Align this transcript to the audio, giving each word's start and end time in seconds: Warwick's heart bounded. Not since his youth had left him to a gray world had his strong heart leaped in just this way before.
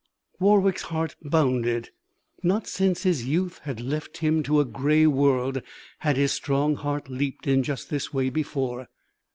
Warwick's 0.39 0.81
heart 0.81 1.15
bounded. 1.21 1.91
Not 2.41 2.65
since 2.65 3.03
his 3.03 3.27
youth 3.27 3.59
had 3.65 3.79
left 3.79 4.17
him 4.17 4.41
to 4.41 4.59
a 4.59 4.65
gray 4.65 5.05
world 5.05 5.61
had 5.99 6.17
his 6.17 6.31
strong 6.31 6.73
heart 6.75 7.07
leaped 7.07 7.45
in 7.45 7.61
just 7.61 7.91
this 7.91 8.11
way 8.11 8.31
before. 8.31 8.87